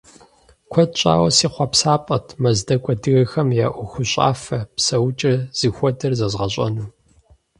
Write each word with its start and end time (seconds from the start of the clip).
Куэд 0.71 0.91
щӏауэ 0.99 1.29
си 1.37 1.47
хъуэпсапӏэт 1.53 2.27
мэздэгу 2.41 2.91
адыгэхэм 2.93 3.49
я 3.65 3.67
ӏуэхущӏафэ, 3.73 4.59
псэукӏэр 4.75 5.35
зыхуэдэр 5.57 6.13
зэзгъэщӏэну. 6.19 6.87